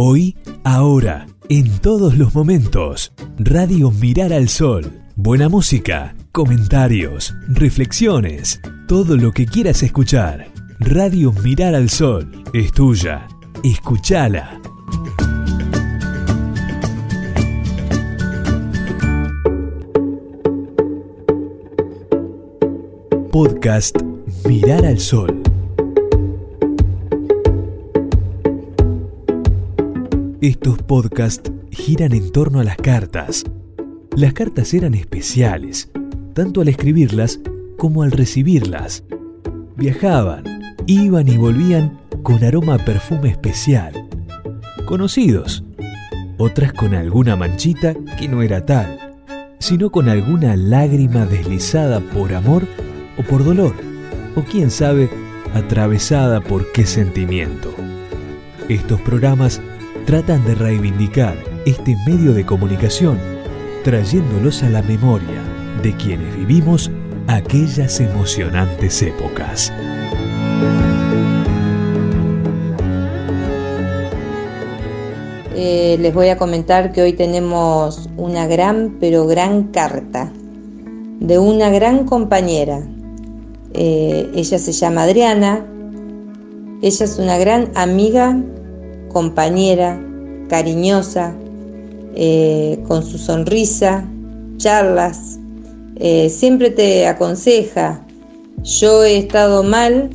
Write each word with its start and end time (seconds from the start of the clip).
Hoy, 0.00 0.36
ahora, 0.62 1.26
en 1.48 1.80
todos 1.80 2.16
los 2.16 2.32
momentos. 2.32 3.12
Radio 3.36 3.90
Mirar 3.90 4.32
al 4.32 4.48
Sol. 4.48 5.02
Buena 5.16 5.48
música, 5.48 6.14
comentarios, 6.30 7.34
reflexiones, 7.48 8.60
todo 8.86 9.16
lo 9.16 9.32
que 9.32 9.44
quieras 9.44 9.82
escuchar. 9.82 10.52
Radio 10.78 11.32
Mirar 11.32 11.74
al 11.74 11.90
Sol 11.90 12.30
es 12.52 12.70
tuya. 12.70 13.26
Escúchala. 13.64 14.60
Podcast 23.32 23.96
Mirar 24.46 24.86
al 24.86 25.00
Sol. 25.00 25.47
Estos 30.40 30.78
podcasts 30.78 31.50
giran 31.72 32.12
en 32.12 32.30
torno 32.30 32.60
a 32.60 32.64
las 32.64 32.76
cartas. 32.76 33.44
Las 34.14 34.34
cartas 34.34 34.72
eran 34.72 34.94
especiales, 34.94 35.90
tanto 36.32 36.60
al 36.60 36.68
escribirlas 36.68 37.40
como 37.76 38.04
al 38.04 38.12
recibirlas. 38.12 39.02
Viajaban, 39.76 40.44
iban 40.86 41.26
y 41.26 41.36
volvían 41.36 41.98
con 42.22 42.44
aroma 42.44 42.74
a 42.74 42.84
perfume 42.84 43.30
especial. 43.30 44.08
Conocidos, 44.86 45.64
otras 46.36 46.72
con 46.72 46.94
alguna 46.94 47.34
manchita 47.34 47.96
que 48.16 48.28
no 48.28 48.40
era 48.40 48.64
tal, 48.64 49.16
sino 49.58 49.90
con 49.90 50.08
alguna 50.08 50.54
lágrima 50.54 51.26
deslizada 51.26 51.98
por 51.98 52.32
amor 52.32 52.64
o 53.18 53.24
por 53.24 53.42
dolor, 53.42 53.74
o 54.36 54.42
quién 54.42 54.70
sabe, 54.70 55.10
atravesada 55.52 56.40
por 56.40 56.70
qué 56.70 56.86
sentimiento. 56.86 57.74
Estos 58.68 59.00
programas 59.00 59.60
tratan 60.08 60.42
de 60.46 60.54
reivindicar 60.54 61.36
este 61.66 61.94
medio 62.06 62.32
de 62.32 62.46
comunicación, 62.46 63.18
trayéndolos 63.84 64.62
a 64.62 64.70
la 64.70 64.80
memoria 64.80 65.42
de 65.82 65.94
quienes 65.98 66.34
vivimos 66.34 66.90
aquellas 67.26 68.00
emocionantes 68.00 69.02
épocas. 69.02 69.70
Eh, 75.54 75.98
les 76.00 76.14
voy 76.14 76.30
a 76.30 76.38
comentar 76.38 76.90
que 76.90 77.02
hoy 77.02 77.12
tenemos 77.12 78.08
una 78.16 78.46
gran, 78.46 78.96
pero 78.98 79.26
gran 79.26 79.64
carta 79.64 80.32
de 81.20 81.38
una 81.38 81.68
gran 81.68 82.06
compañera. 82.06 82.80
Eh, 83.74 84.30
ella 84.34 84.58
se 84.58 84.72
llama 84.72 85.02
Adriana. 85.02 85.66
Ella 86.80 87.04
es 87.04 87.18
una 87.18 87.36
gran 87.36 87.70
amiga 87.74 88.42
compañera, 89.18 90.00
cariñosa, 90.48 91.34
eh, 92.14 92.78
con 92.86 93.02
su 93.02 93.18
sonrisa, 93.18 94.04
charlas, 94.58 95.40
eh, 95.96 96.30
siempre 96.30 96.70
te 96.70 97.08
aconseja. 97.08 98.06
Yo 98.62 99.02
he 99.02 99.18
estado 99.18 99.64
mal 99.64 100.10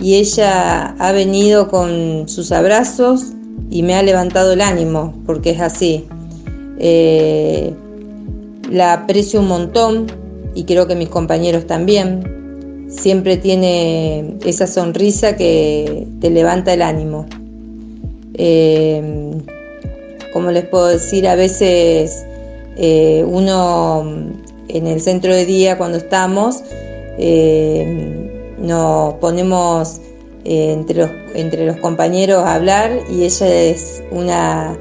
y 0.00 0.14
ella 0.14 0.94
ha 0.98 1.12
venido 1.12 1.68
con 1.68 2.30
sus 2.30 2.50
abrazos 2.50 3.26
y 3.68 3.82
me 3.82 3.94
ha 3.94 4.02
levantado 4.02 4.54
el 4.54 4.62
ánimo, 4.62 5.12
porque 5.26 5.50
es 5.50 5.60
así. 5.60 6.06
Eh, 6.78 7.74
la 8.70 8.94
aprecio 8.94 9.40
un 9.40 9.48
montón 9.48 10.06
y 10.54 10.64
creo 10.64 10.86
que 10.86 10.94
mis 10.94 11.10
compañeros 11.10 11.66
también. 11.66 12.86
Siempre 12.88 13.36
tiene 13.36 14.38
esa 14.46 14.66
sonrisa 14.66 15.36
que 15.36 16.08
te 16.22 16.30
levanta 16.30 16.72
el 16.72 16.80
ánimo. 16.80 17.26
Eh, 18.42 19.02
como 20.32 20.50
les 20.50 20.64
puedo 20.64 20.86
decir, 20.86 21.28
a 21.28 21.34
veces 21.34 22.24
eh, 22.76 23.22
uno 23.26 24.02
en 24.68 24.86
el 24.86 25.02
centro 25.02 25.34
de 25.34 25.44
día 25.44 25.76
cuando 25.76 25.98
estamos 25.98 26.62
eh, 27.18 28.54
nos 28.58 29.14
ponemos 29.14 30.00
entre, 30.44 31.00
los, 31.00 31.10
entre 31.34 31.66
los 31.66 31.76
compañeros 31.76 32.42
a 32.44 32.54
hablar 32.54 32.90
y 33.10 33.24
ella 33.24 33.46
es 33.46 34.02
una, 34.10 34.78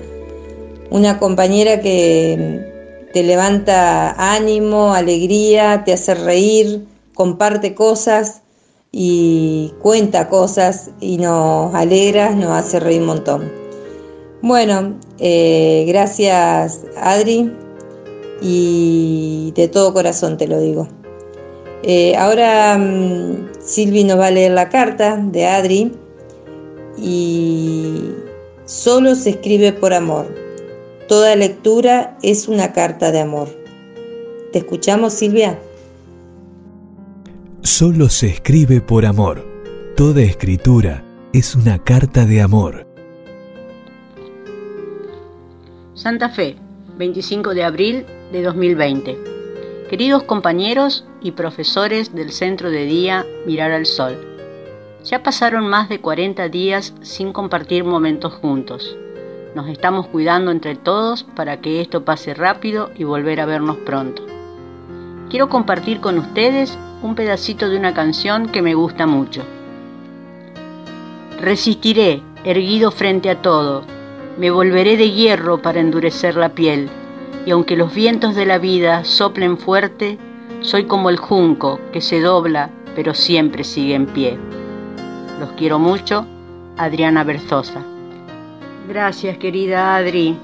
una 0.89 1.19
compañera 1.19 1.81
que 1.81 2.65
te 3.11 3.23
levanta 3.23 4.15
ánimo, 4.35 4.93
alegría, 4.93 5.83
te 5.83 5.91
hace 5.91 6.15
reír, 6.15 6.85
comparte 7.13 7.75
cosas 7.75 8.41
y 8.91 9.73
cuenta 9.81 10.29
cosas 10.29 10.91
y 10.99 11.17
nos 11.17 11.73
alegra, 11.75 12.31
nos 12.31 12.51
hace 12.51 12.79
reír 12.79 13.01
un 13.01 13.07
montón. 13.07 13.51
Bueno, 14.41 14.97
eh, 15.19 15.85
gracias 15.87 16.85
Adri 16.97 17.51
y 18.41 19.51
de 19.55 19.67
todo 19.67 19.93
corazón 19.93 20.37
te 20.37 20.47
lo 20.47 20.59
digo. 20.59 20.87
Eh, 21.83 22.15
ahora 22.15 22.77
mm, 22.77 23.49
Silvi 23.61 24.03
nos 24.03 24.19
va 24.19 24.27
a 24.27 24.31
leer 24.31 24.51
la 24.51 24.69
carta 24.69 25.17
de 25.17 25.45
Adri 25.45 25.91
y 26.97 28.11
solo 28.65 29.15
se 29.15 29.31
escribe 29.31 29.73
por 29.73 29.93
amor. 29.93 30.27
Toda 31.07 31.35
lectura 31.35 32.17
es 32.21 32.47
una 32.47 32.73
carta 32.73 33.11
de 33.11 33.19
amor. 33.19 33.49
¿Te 34.51 34.59
escuchamos 34.59 35.13
Silvia? 35.13 35.59
Solo 37.61 38.07
se 38.07 38.27
escribe 38.27 38.79
por 38.79 39.05
amor. 39.05 39.45
Toda 39.97 40.21
escritura 40.21 41.03
es 41.33 41.55
una 41.55 41.77
carta 41.77 42.25
de 42.25 42.41
amor. 42.41 42.87
Santa 45.93 46.29
Fe, 46.29 46.55
25 46.97 47.53
de 47.53 47.63
abril 47.65 48.05
de 48.31 48.43
2020. 48.43 49.17
Queridos 49.89 50.23
compañeros 50.23 51.05
y 51.21 51.31
profesores 51.31 52.15
del 52.15 52.31
Centro 52.31 52.71
de 52.71 52.85
Día 52.85 53.25
Mirar 53.45 53.71
al 53.71 53.85
Sol, 53.85 54.17
ya 55.03 55.21
pasaron 55.21 55.67
más 55.67 55.89
de 55.89 55.99
40 55.99 56.47
días 56.47 56.93
sin 57.01 57.33
compartir 57.33 57.83
momentos 57.83 58.35
juntos. 58.35 58.95
Nos 59.53 59.67
estamos 59.67 60.07
cuidando 60.07 60.51
entre 60.51 60.77
todos 60.77 61.23
para 61.35 61.59
que 61.59 61.81
esto 61.81 62.05
pase 62.05 62.33
rápido 62.33 62.89
y 62.95 63.03
volver 63.03 63.41
a 63.41 63.45
vernos 63.45 63.75
pronto. 63.79 64.25
Quiero 65.29 65.49
compartir 65.49 65.99
con 65.99 66.17
ustedes 66.17 66.77
un 67.01 67.15
pedacito 67.15 67.69
de 67.69 67.77
una 67.77 67.93
canción 67.93 68.47
que 68.47 68.61
me 68.61 68.73
gusta 68.73 69.07
mucho. 69.07 69.43
Resistiré, 71.39 72.21
erguido 72.43 72.91
frente 72.91 73.29
a 73.29 73.41
todo, 73.41 73.83
me 74.37 74.51
volveré 74.51 74.97
de 74.97 75.11
hierro 75.11 75.61
para 75.61 75.79
endurecer 75.79 76.35
la 76.35 76.49
piel, 76.49 76.89
y 77.45 77.51
aunque 77.51 77.75
los 77.77 77.93
vientos 77.93 78.35
de 78.35 78.45
la 78.45 78.57
vida 78.57 79.03
soplen 79.03 79.57
fuerte, 79.57 80.17
soy 80.61 80.85
como 80.85 81.09
el 81.09 81.17
junco 81.17 81.79
que 81.91 82.01
se 82.01 82.19
dobla 82.19 82.69
pero 82.95 83.13
siempre 83.13 83.63
sigue 83.63 83.95
en 83.95 84.07
pie. 84.07 84.37
Los 85.39 85.51
quiero 85.53 85.79
mucho, 85.79 86.25
Adriana 86.77 87.23
Berzosa. 87.23 87.81
Gracias 88.89 89.37
querida 89.37 89.95
Adri, 89.95 90.35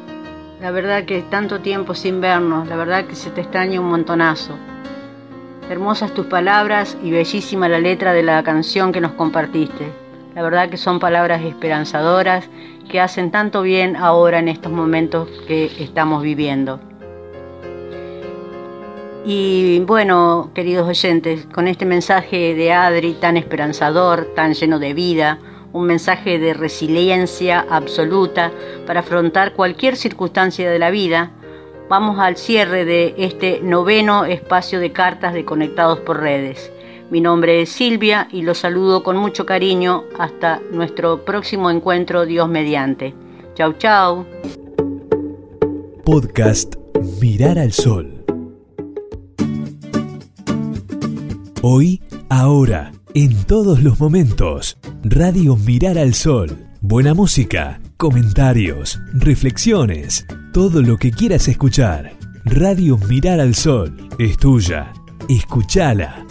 la 0.61 0.71
verdad 0.71 1.03
que 1.03 1.21
tanto 1.23 1.59
tiempo 1.59 1.93
sin 1.95 2.21
vernos, 2.21 2.67
la 2.67 2.77
verdad 2.77 3.05
que 3.05 3.15
se 3.15 3.29
te 3.29 3.41
extraña 3.41 3.81
un 3.81 3.89
montonazo. 3.89 4.53
Hermosas 5.67 6.13
tus 6.13 6.27
palabras 6.27 6.95
y 7.01 7.09
bellísima 7.09 7.67
la 7.67 7.79
letra 7.79 8.13
de 8.13 8.21
la 8.21 8.43
canción 8.43 8.91
que 8.91 9.01
nos 9.01 9.13
compartiste. 9.13 9.91
La 10.35 10.43
verdad 10.43 10.69
que 10.69 10.77
son 10.77 10.99
palabras 10.99 11.43
esperanzadoras 11.43 12.47
que 12.87 13.01
hacen 13.01 13.31
tanto 13.31 13.63
bien 13.63 13.95
ahora 13.95 14.37
en 14.37 14.47
estos 14.47 14.71
momentos 14.71 15.27
que 15.47 15.71
estamos 15.79 16.21
viviendo. 16.21 16.79
Y 19.25 19.79
bueno, 19.87 20.51
queridos 20.53 20.87
oyentes, 20.87 21.47
con 21.51 21.67
este 21.67 21.85
mensaje 21.85 22.53
de 22.53 22.71
Adri 22.71 23.13
tan 23.13 23.35
esperanzador, 23.35 24.35
tan 24.35 24.53
lleno 24.53 24.77
de 24.77 24.93
vida, 24.93 25.39
un 25.73 25.87
mensaje 25.87 26.37
de 26.37 26.53
resiliencia 26.53 27.65
absoluta 27.71 28.51
para 28.85 28.99
afrontar 28.99 29.53
cualquier 29.53 29.95
circunstancia 29.95 30.69
de 30.69 30.77
la 30.77 30.91
vida, 30.91 31.31
Vamos 31.87 32.17
al 32.17 32.35
cierre 32.35 32.83
de 32.83 33.13
este 33.17 33.59
noveno 33.61 34.25
espacio 34.25 34.79
de 34.79 34.91
cartas 34.91 35.35
de 35.35 35.45
Conectados 35.45 35.99
por 35.99 36.19
Redes. 36.19 36.71
Mi 37.11 37.21
nombre 37.21 37.61
es 37.61 37.69
Silvia 37.69 38.27
y 38.31 38.41
los 38.41 38.57
saludo 38.57 39.03
con 39.03 39.17
mucho 39.17 39.45
cariño 39.45 40.03
hasta 40.17 40.59
nuestro 40.71 41.23
próximo 41.23 41.69
encuentro 41.69 42.25
Dios 42.25 42.49
mediante. 42.49 43.13
Chau, 43.53 43.73
chau. 43.73 44.25
Podcast 46.03 46.75
Mirar 47.21 47.59
al 47.59 47.71
Sol. 47.71 48.25
Hoy, 51.61 52.01
ahora, 52.29 52.93
en 53.13 53.43
todos 53.43 53.83
los 53.83 53.99
momentos. 53.99 54.79
Radio 55.03 55.55
Mirar 55.55 55.99
al 55.99 56.15
Sol. 56.15 56.65
Buena 56.81 57.13
música, 57.13 57.79
comentarios, 57.97 58.99
reflexiones 59.13 60.25
todo 60.55 60.81
lo 60.81 60.95
que 60.95 61.11
quieras 61.11 61.49
escuchar. 61.49 62.13
Radio 62.45 62.97
Mirar 63.09 63.41
al 63.41 63.55
Sol 63.55 63.93
es 64.17 64.37
tuya. 64.37 64.93
Escúchala. 65.27 66.24